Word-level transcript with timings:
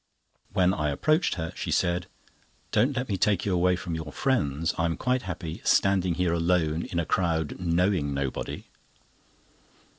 When 0.51 0.73
I 0.73 0.89
approached 0.89 1.35
her, 1.35 1.53
she 1.55 1.69
said: 1.69 2.07
"Don't 2.71 2.95
let 2.97 3.07
me 3.07 3.17
take 3.17 3.45
you 3.45 3.53
away 3.53 3.75
from 3.75 3.95
friends. 4.11 4.73
I 4.75 4.85
am 4.85 4.97
quite 4.97 5.21
happy 5.21 5.61
standing 5.63 6.15
here 6.15 6.33
alone 6.33 6.85
in 6.85 6.99
a 6.99 7.05
crowd, 7.05 7.59
knowing 7.59 8.11
nobody!" 8.11 8.65